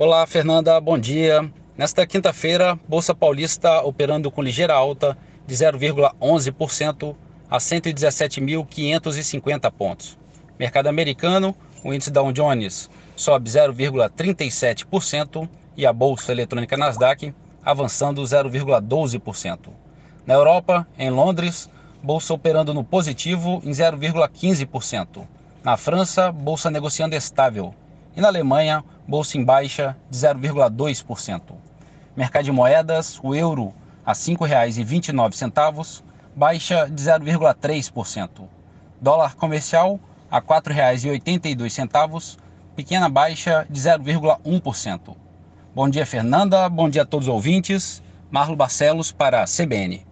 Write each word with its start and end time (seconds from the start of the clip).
Olá, 0.00 0.24
Fernanda, 0.28 0.80
bom 0.80 0.96
dia. 0.96 1.52
Nesta 1.76 2.06
quinta-feira, 2.06 2.78
Bolsa 2.86 3.16
Paulista 3.16 3.80
operando 3.80 4.30
com 4.30 4.40
ligeira 4.40 4.72
alta 4.72 5.18
de 5.44 5.52
0,11% 5.52 7.16
a 7.50 7.58
117.550 7.58 9.72
pontos. 9.72 10.16
Mercado 10.56 10.86
americano, 10.86 11.52
o 11.82 11.92
índice 11.92 12.12
Dow 12.12 12.30
Jones 12.30 12.88
sobe 13.16 13.50
0,37% 13.50 15.48
e 15.76 15.84
a 15.84 15.92
bolsa 15.92 16.30
eletrônica 16.30 16.76
Nasdaq 16.76 17.34
avançando 17.64 18.22
0,12%. 18.22 19.58
Na 20.24 20.34
Europa, 20.34 20.86
em 20.96 21.10
Londres, 21.10 21.68
bolsa 22.00 22.32
operando 22.32 22.72
no 22.72 22.84
positivo 22.84 23.60
em 23.64 23.72
0,15%. 23.72 25.26
Na 25.64 25.76
França, 25.76 26.30
bolsa 26.30 26.70
negociando 26.70 27.16
estável 27.16 27.74
e 28.16 28.20
na 28.20 28.28
Alemanha, 28.28 28.84
bolsa 29.08 29.38
em 29.38 29.44
baixa 29.44 29.96
de 30.10 30.18
0,2%. 30.18 31.40
Mercado 32.14 32.44
de 32.44 32.52
moedas, 32.52 33.18
o 33.22 33.34
euro 33.34 33.72
a 34.04 34.12
R$ 34.12 34.18
5,29, 34.18 36.02
baixa 36.36 36.86
de 36.86 37.02
0,3%. 37.02 38.28
Dólar 39.00 39.34
comercial 39.34 39.98
a 40.30 40.36
R$ 40.36 40.42
4,82, 40.42 42.36
pequena 42.76 43.08
baixa 43.08 43.66
de 43.70 43.80
0,1%. 43.80 45.16
Bom 45.74 45.88
dia, 45.88 46.04
Fernanda. 46.04 46.68
Bom 46.68 46.90
dia 46.90 47.02
a 47.02 47.06
todos 47.06 47.28
os 47.28 47.32
ouvintes. 47.32 48.02
Marlo 48.30 48.56
Barcelos 48.56 49.10
para 49.10 49.42
a 49.42 49.46
CBN. 49.46 50.06